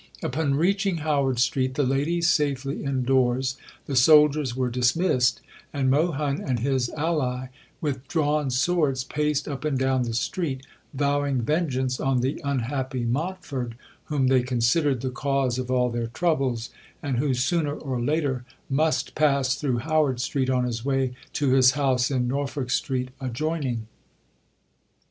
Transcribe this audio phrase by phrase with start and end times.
[0.23, 3.55] Upon reaching Howard Street, the ladies safely indoors,
[3.85, 7.49] the soldiers were dismissed, and Mohun and his ally,
[7.81, 13.75] with drawn swords, paced up and down the street, vowing vengeance on the unhappy Montford,
[14.05, 16.71] whom they considered the cause of all their troubles,
[17.03, 21.73] and who, sooner or later, must pass through Howard Street on his way to his
[21.77, 23.85] house in Norfolk Street adjoining.